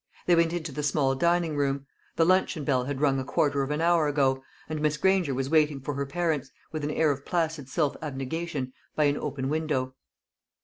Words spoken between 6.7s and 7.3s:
with an air of